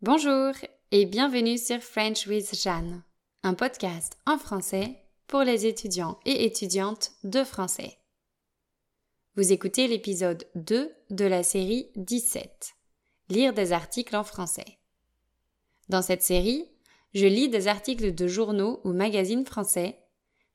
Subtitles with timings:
[0.00, 0.52] Bonjour
[0.92, 3.02] et bienvenue sur French with Jeanne,
[3.42, 7.98] un podcast en français pour les étudiants et étudiantes de français.
[9.34, 12.76] Vous écoutez l'épisode 2 de la série 17,
[13.28, 14.78] Lire des articles en français.
[15.88, 16.70] Dans cette série,
[17.12, 19.98] je lis des articles de journaux ou magazines français,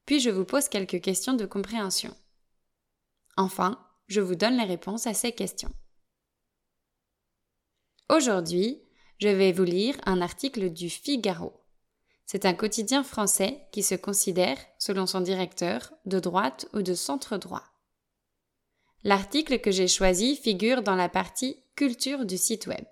[0.05, 2.15] puis je vous pose quelques questions de compréhension.
[3.35, 5.73] Enfin, je vous donne les réponses à ces questions.
[8.07, 8.82] Aujourd'hui,
[9.19, 11.53] je vais vous lire un article du Figaro.
[12.25, 17.37] C'est un quotidien français qui se considère, selon son directeur, de droite ou de centre
[17.37, 17.63] droit.
[19.03, 22.85] L'article que j'ai choisi figure dans la partie Culture du site web.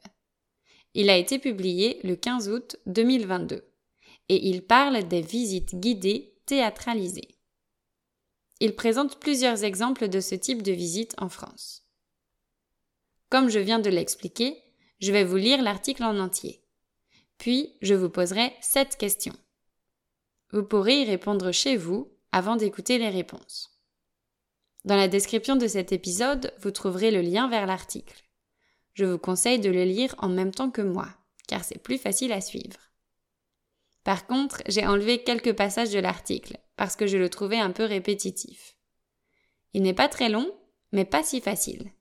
[0.94, 3.64] Il a été publié le 15 août 2022
[4.28, 7.38] et il parle des visites guidées théâtralisées.
[8.60, 11.84] Il présente plusieurs exemples de ce type de visite en France.
[13.30, 14.62] Comme je viens de l'expliquer,
[15.02, 16.62] je vais vous lire l'article en entier.
[17.38, 19.36] Puis, je vous poserai sept questions.
[20.52, 23.72] Vous pourrez y répondre chez vous avant d'écouter les réponses.
[24.86, 28.24] Dans la description de cet épisode, vous trouverez le lien vers l'article.
[28.94, 31.08] Je vous conseille de le lire en même temps que moi,
[31.48, 32.80] car c'est plus facile à suivre.
[34.04, 37.86] Par contre, j'ai enlevé quelques passages de l'article, parce que je le trouvais un peu
[37.86, 38.76] répétitif.
[39.74, 40.52] Il n'est pas très long,
[40.92, 41.92] mais pas si facile.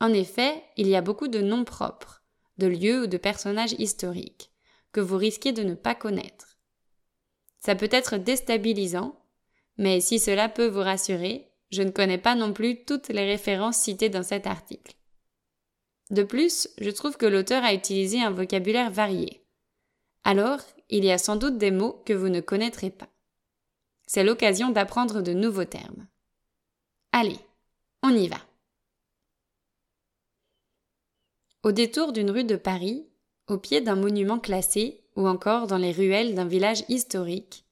[0.00, 2.22] En effet, il y a beaucoup de noms propres,
[2.58, 4.50] de lieux ou de personnages historiques,
[4.92, 6.58] que vous risquez de ne pas connaître.
[7.60, 9.14] Ça peut être déstabilisant,
[9.76, 13.76] mais si cela peut vous rassurer, je ne connais pas non plus toutes les références
[13.76, 14.94] citées dans cet article.
[16.10, 19.44] De plus, je trouve que l'auteur a utilisé un vocabulaire varié.
[20.24, 23.08] Alors, il y a sans doute des mots que vous ne connaîtrez pas.
[24.06, 26.08] C'est l'occasion d'apprendre de nouveaux termes.
[27.12, 27.38] Allez,
[28.02, 28.38] on y va.
[31.62, 33.06] Au détour d'une rue de Paris,
[33.46, 37.66] au pied d'un monument classé ou encore dans les ruelles d'un village historique,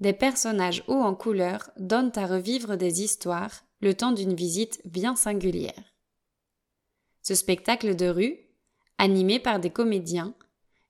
[0.00, 5.16] des personnages hauts en couleur donnent à revivre des histoires le temps d'une visite bien
[5.16, 5.94] singulière.
[7.22, 8.36] Ce spectacle de rue,
[8.98, 10.34] animé par des comédiens,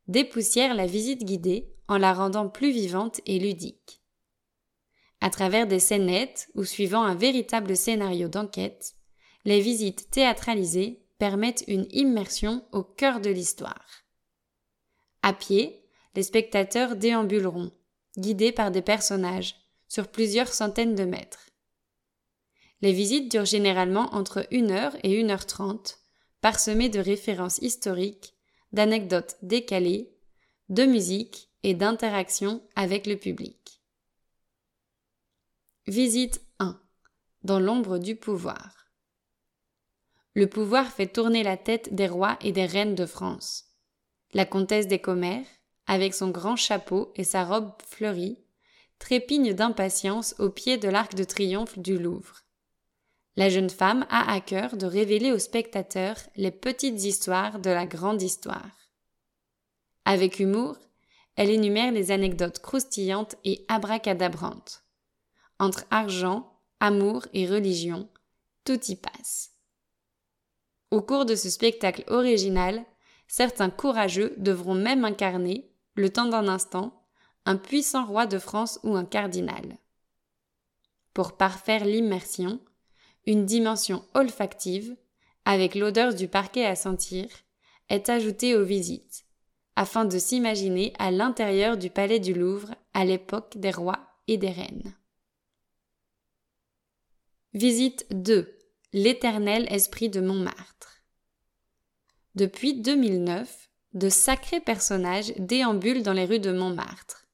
[0.08, 4.02] dépoussière la visite guidée en la rendant plus vivante et ludique.
[5.20, 8.96] À travers des scénettes ou suivant un véritable scénario d'enquête,
[9.44, 13.86] les visites théâtralisées permettent une immersion au cœur de l'histoire.
[15.22, 15.80] À pied,
[16.16, 17.70] les spectateurs déambuleront,
[18.18, 19.54] guidés par des personnages,
[19.86, 21.48] sur plusieurs centaines de mètres.
[22.80, 26.00] Les visites durent généralement entre 1 heure et 1 heure 30,
[26.40, 28.34] parsemées de références historiques,
[28.72, 30.12] d'anecdotes décalées,
[30.70, 33.80] de musique et d'interactions avec le public.
[35.86, 36.80] Visite 1.
[37.44, 38.81] Dans l'ombre du pouvoir.
[40.34, 43.66] Le pouvoir fait tourner la tête des rois et des reines de France.
[44.32, 45.46] La comtesse des commères,
[45.86, 48.38] avec son grand chapeau et sa robe fleurie,
[48.98, 52.42] trépigne d'impatience au pied de l'arc de triomphe du Louvre.
[53.36, 57.86] La jeune femme a à cœur de révéler aux spectateurs les petites histoires de la
[57.86, 58.70] grande histoire.
[60.04, 60.76] Avec humour,
[61.36, 64.84] elle énumère les anecdotes croustillantes et abracadabrantes.
[65.58, 68.08] Entre argent, amour et religion,
[68.64, 69.51] tout y passe.
[70.92, 72.84] Au cours de ce spectacle original,
[73.26, 77.02] certains courageux devront même incarner, le temps d'un instant,
[77.46, 79.78] un puissant roi de France ou un cardinal.
[81.14, 82.60] Pour parfaire l'immersion,
[83.24, 84.94] une dimension olfactive,
[85.46, 87.26] avec l'odeur du parquet à sentir,
[87.88, 89.24] est ajoutée aux visites,
[89.76, 94.50] afin de s'imaginer à l'intérieur du palais du Louvre à l'époque des rois et des
[94.50, 94.94] reines.
[97.54, 98.58] Visite 2.
[98.94, 101.02] L'éternel esprit de Montmartre.
[102.34, 107.26] Depuis 2009, de sacrés personnages déambulent dans les rues de Montmartre.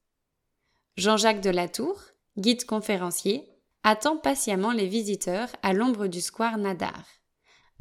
[0.97, 2.01] Jean-Jacques Delatour,
[2.37, 3.45] guide conférencier,
[3.83, 7.05] attend patiemment les visiteurs à l'ombre du square Nadar,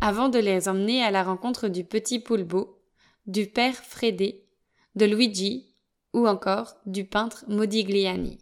[0.02, 2.82] avant de les emmener à la rencontre du petit Poulbeau,
[3.28, 4.48] du père Frédé,
[4.96, 5.76] de Luigi
[6.14, 8.40] ou encore du peintre Modigliani.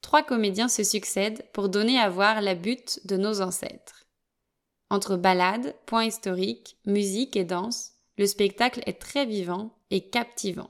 [0.00, 3.99] Trois comédiens se succèdent pour donner à voir la butte de nos ancêtres.
[4.90, 10.68] Entre balades, points historiques, musique et danse, le spectacle est très vivant et captivant.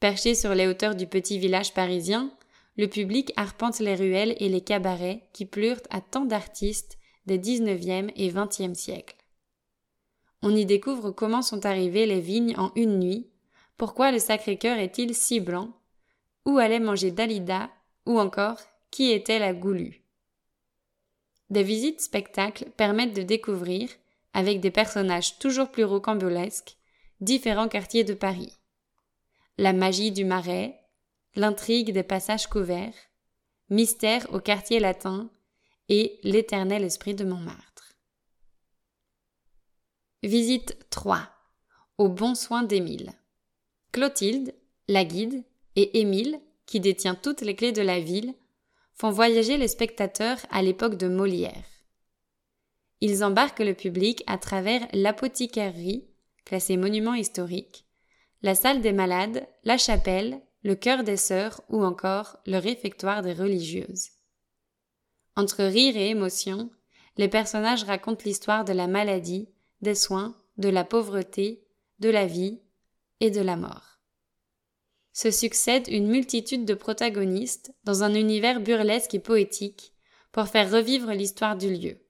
[0.00, 2.32] Perché sur les hauteurs du petit village parisien,
[2.76, 8.12] le public arpente les ruelles et les cabarets qui pleurent à tant d'artistes des XIXe
[8.16, 9.16] et XXe siècles.
[10.42, 13.30] On y découvre comment sont arrivées les vignes en une nuit,
[13.76, 15.70] pourquoi le Sacré-Cœur est-il si blanc,
[16.44, 17.70] où allait manger Dalida,
[18.06, 18.58] ou encore
[18.90, 20.03] qui était la Goulue.
[21.54, 23.88] Des visites spectacles permettent de découvrir,
[24.32, 26.76] avec des personnages toujours plus rocambolesques,
[27.20, 28.58] différents quartiers de Paris.
[29.56, 30.76] La magie du marais,
[31.36, 32.96] l'intrigue des passages couverts,
[33.70, 35.30] mystère au quartier latin
[35.88, 37.94] et l'éternel esprit de Montmartre.
[40.24, 41.20] Visite 3.
[41.98, 43.12] Au bon soin d'Émile.
[43.92, 44.56] Clotilde,
[44.88, 45.44] la guide,
[45.76, 48.34] et Émile, qui détient toutes les clés de la ville,
[48.94, 51.64] font voyager les spectateurs à l'époque de Molière.
[53.00, 56.06] Ils embarquent le public à travers l'apothicairerie,
[56.44, 57.86] classée monument historique,
[58.42, 63.32] la salle des malades, la chapelle, le cœur des sœurs ou encore le réfectoire des
[63.32, 64.10] religieuses.
[65.36, 66.70] Entre rire et émotion,
[67.16, 69.48] les personnages racontent l'histoire de la maladie,
[69.82, 71.66] des soins, de la pauvreté,
[71.98, 72.60] de la vie
[73.20, 73.93] et de la mort
[75.14, 79.94] se succèdent une multitude de protagonistes dans un univers burlesque et poétique
[80.32, 82.00] pour faire revivre l'histoire du lieu.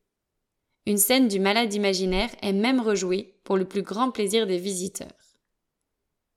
[0.86, 5.36] Une scène du malade imaginaire est même rejouée pour le plus grand plaisir des visiteurs.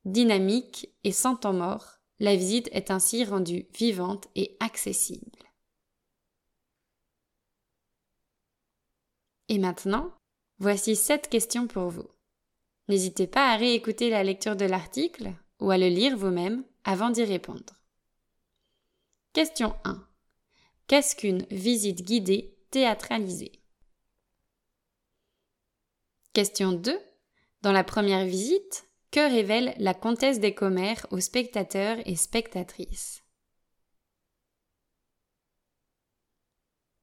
[0.04, 5.40] Dynamique et sans temps mort, la visite est ainsi rendue vivante et accessible.
[9.48, 10.12] Et maintenant,
[10.60, 12.10] voici sept questions pour vous.
[12.90, 17.24] N'hésitez pas à réécouter la lecture de l'article ou à le lire vous-même avant d'y
[17.24, 17.74] répondre.
[19.34, 20.08] Question 1.
[20.88, 23.62] Qu'est-ce qu'une visite guidée théâtralisée?
[26.34, 27.00] Question 2.
[27.62, 33.24] Dans la première visite, que révèle la comtesse des commères aux spectateurs et spectatrices?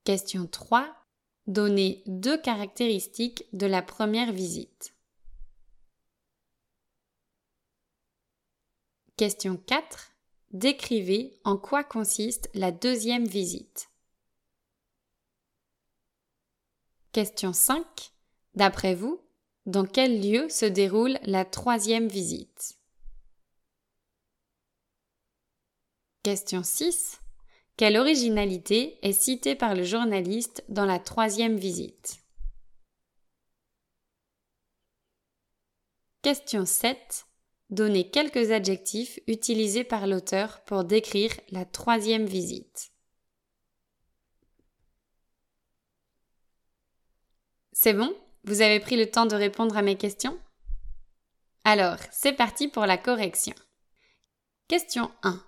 [0.04, 0.94] Question 3.
[1.46, 4.94] Donnez deux caractéristiques de la première visite.
[9.16, 10.10] Question 4.
[10.50, 13.88] Décrivez en quoi consiste la deuxième visite.
[17.12, 18.12] Question 5.
[18.56, 19.20] D'après vous,
[19.66, 22.76] dans quel lieu se déroule la troisième visite?
[26.24, 27.20] Question 6.
[27.76, 32.18] Quelle originalité est citée par le journaliste dans la troisième visite?
[36.22, 37.26] Question 7.
[37.74, 42.92] Donnez quelques adjectifs utilisés par l'auteur pour décrire la troisième visite.
[47.72, 48.16] C'est bon?
[48.44, 50.38] Vous avez pris le temps de répondre à mes questions?
[51.64, 53.56] Alors, c'est parti pour la correction.
[54.68, 55.44] Question 1.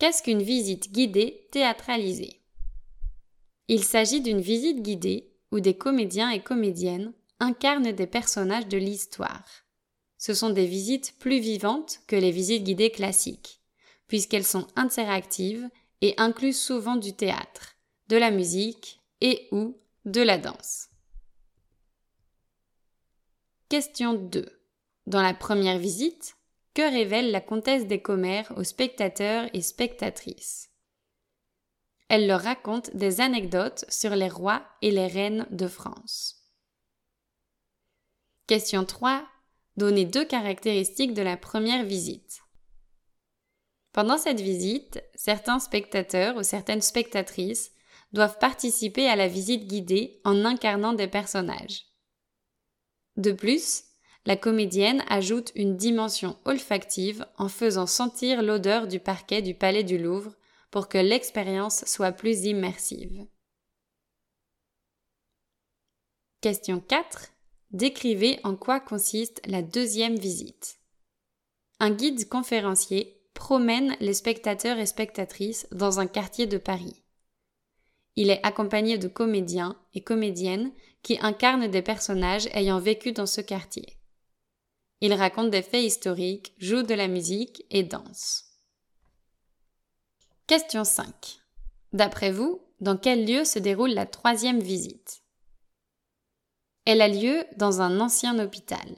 [0.00, 2.42] Qu'est-ce qu'une visite guidée théâtralisée?
[3.68, 9.44] Il s'agit d'une visite guidée où des comédiens et comédiennes incarnent des personnages de l'histoire
[10.20, 13.62] ce sont des visites plus vivantes que les visites guidées classiques,
[14.06, 15.66] puisqu'elles sont interactives
[16.02, 17.76] et incluent souvent du théâtre,
[18.08, 20.90] de la musique et ou de la danse.
[23.70, 24.46] Question 2.
[25.06, 26.36] Dans la première visite,
[26.74, 30.70] que révèle la comtesse des commères aux spectateurs et spectatrices?
[32.08, 36.44] Elle leur raconte des anecdotes sur les rois et les reines de France.
[38.46, 39.26] Question 3
[39.76, 42.40] Donnez deux caractéristiques de la première visite.
[43.92, 47.72] Pendant cette visite, certains spectateurs ou certaines spectatrices
[48.12, 51.86] doivent participer à la visite guidée en incarnant des personnages.
[53.16, 53.84] De plus,
[54.26, 59.98] la comédienne ajoute une dimension olfactive en faisant sentir l'odeur du parquet du Palais du
[59.98, 60.34] Louvre
[60.70, 63.26] pour que l'expérience soit plus immersive.
[66.40, 67.32] Question 4.
[67.70, 70.78] Décrivez en quoi consiste la deuxième visite.
[71.78, 77.02] Un guide conférencier promène les spectateurs et spectatrices dans un quartier de Paris.
[78.16, 80.72] Il est accompagné de comédiens et comédiennes
[81.02, 83.96] qui incarnent des personnages ayant vécu dans ce quartier.
[85.00, 88.44] Il raconte des faits historiques, joue de la musique et danse.
[90.46, 91.40] Question 5.
[91.92, 95.22] D'après vous, dans quel lieu se déroule la troisième visite?
[96.90, 98.96] Elle a lieu dans un ancien hôpital.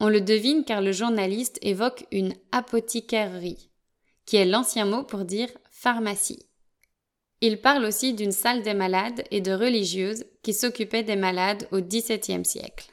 [0.00, 3.70] On le devine car le journaliste évoque une apothicairerie,
[4.26, 6.48] qui est l'ancien mot pour dire pharmacie.
[7.40, 11.80] Il parle aussi d'une salle des malades et de religieuses qui s'occupaient des malades au
[11.80, 12.90] XVIIe siècle.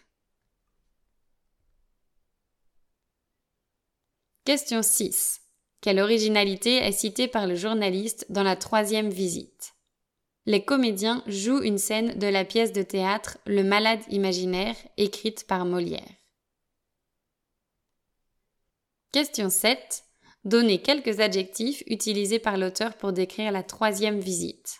[4.45, 5.41] Question 6.
[5.81, 9.73] Quelle originalité est citée par le journaliste dans la troisième visite?
[10.45, 15.65] Les comédiens jouent une scène de la pièce de théâtre Le malade imaginaire écrite par
[15.65, 16.15] Molière.
[19.11, 20.03] Question 7.
[20.43, 24.79] Donnez quelques adjectifs utilisés par l'auteur pour décrire la troisième visite.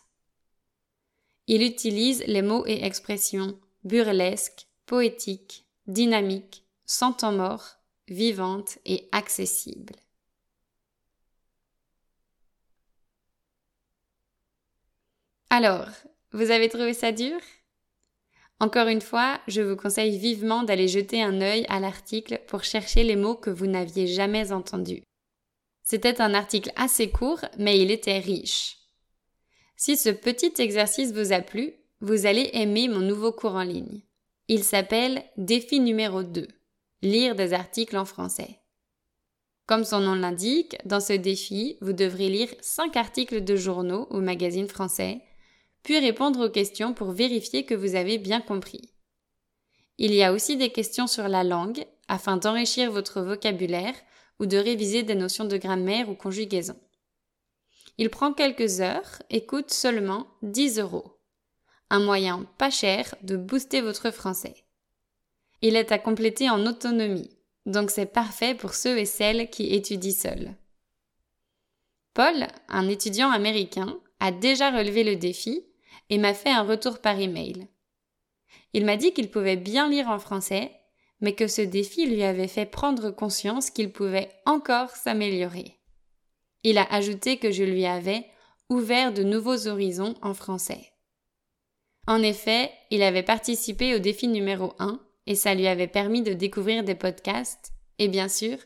[1.48, 7.78] Il utilise les mots et expressions burlesque, poétique, dynamique, sans temps mort,
[8.08, 9.96] vivante et accessible.
[15.54, 15.90] Alors,
[16.32, 17.38] vous avez trouvé ça dur?
[18.62, 23.04] Encore une fois, je vous conseille vivement d'aller jeter un œil à l'article pour chercher
[23.04, 25.04] les mots que vous n'aviez jamais entendus.
[25.84, 28.78] C'était un article assez court, mais il était riche.
[29.76, 34.04] Si ce petit exercice vous a plu, vous allez aimer mon nouveau cours en ligne.
[34.48, 36.48] Il s'appelle Défi numéro 2.
[37.02, 38.62] Lire des articles en français.
[39.66, 44.22] Comme son nom l'indique, dans ce défi, vous devrez lire 5 articles de journaux ou
[44.22, 45.22] magazines français,
[45.84, 48.92] puis répondre aux questions pour vérifier que vous avez bien compris.
[49.98, 53.96] Il y a aussi des questions sur la langue, afin d'enrichir votre vocabulaire
[54.40, 56.76] ou de réviser des notions de grammaire ou conjugaison.
[57.98, 61.20] Il prend quelques heures et coûte seulement 10 euros.
[61.90, 64.56] Un moyen pas cher de booster votre français.
[65.62, 70.12] Il est à compléter en autonomie, donc c'est parfait pour ceux et celles qui étudient
[70.12, 70.56] seuls.
[72.14, 75.64] Paul, un étudiant américain, a déjà relevé le défi
[76.10, 77.68] et m'a fait un retour par email.
[78.74, 80.72] Il m'a dit qu'il pouvait bien lire en français,
[81.20, 85.80] mais que ce défi lui avait fait prendre conscience qu'il pouvait encore s'améliorer.
[86.64, 88.26] Il a ajouté que je lui avais
[88.70, 90.92] ouvert de nouveaux horizons en français.
[92.08, 96.34] En effet, il avait participé au défi numéro 1 et ça lui avait permis de
[96.34, 98.58] découvrir des podcasts et bien sûr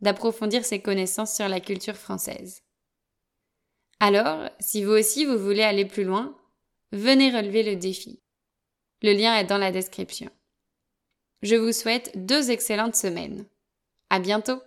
[0.00, 2.62] d'approfondir ses connaissances sur la culture française.
[4.00, 6.34] Alors, si vous aussi vous voulez aller plus loin,
[6.92, 8.20] venez relever le défi.
[9.02, 10.30] Le lien est dans la description.
[11.42, 13.46] Je vous souhaite deux excellentes semaines.
[14.10, 14.60] À bientôt!